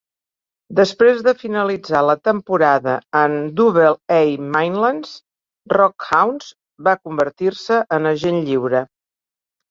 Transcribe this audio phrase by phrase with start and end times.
[0.77, 4.17] Després de finalitzar la temporada amb Double-A
[4.55, 5.09] Midland
[5.77, 6.47] RockHounds,
[6.89, 8.83] va convertir-se en agent lliure.